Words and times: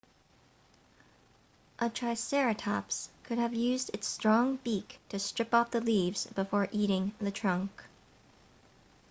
a 1.77 1.87
triceratops 1.91 3.09
could 3.21 3.37
have 3.37 3.53
used 3.53 3.91
its 3.93 4.07
strong 4.07 4.55
beak 4.63 4.99
to 5.09 5.19
strip 5.19 5.53
off 5.53 5.69
the 5.69 5.79
leaves 5.79 6.25
before 6.33 6.67
eating 6.71 7.13
the 7.19 7.29
trunk 7.29 7.83